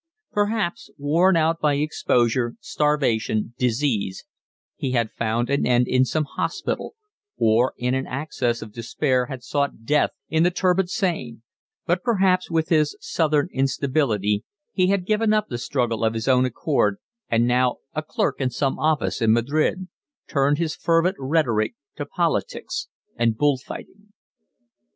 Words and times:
Perhaps, 0.31 0.89
worn 0.97 1.37
out 1.37 1.59
by 1.59 1.75
exposure, 1.75 2.55
starvation, 2.59 3.53
disease, 3.59 4.25
he 4.75 4.93
had 4.93 5.11
found 5.11 5.47
an 5.51 5.63
end 5.63 5.87
in 5.87 6.05
some 6.05 6.23
hospital, 6.23 6.95
or 7.37 7.75
in 7.77 7.93
an 7.93 8.07
access 8.07 8.63
of 8.63 8.71
despair 8.73 9.27
had 9.27 9.43
sought 9.43 9.85
death 9.85 10.09
in 10.27 10.41
the 10.41 10.49
turbid 10.49 10.89
Seine; 10.89 11.41
but 11.85 12.01
perhaps 12.01 12.49
with 12.49 12.69
his 12.69 12.97
Southern 12.99 13.47
instability 13.53 14.43
he 14.73 14.87
had 14.87 15.05
given 15.05 15.33
up 15.33 15.49
the 15.49 15.59
struggle 15.59 16.03
of 16.03 16.15
his 16.15 16.27
own 16.27 16.45
accord, 16.45 16.97
and 17.29 17.45
now, 17.45 17.77
a 17.93 18.01
clerk 18.01 18.41
in 18.41 18.49
some 18.49 18.79
office 18.79 19.21
in 19.21 19.31
Madrid, 19.31 19.87
turned 20.27 20.57
his 20.57 20.75
fervent 20.75 21.15
rhetoric 21.19 21.75
to 21.95 22.07
politics 22.07 22.87
and 23.17 23.37
bull 23.37 23.59
fighting. 23.59 24.11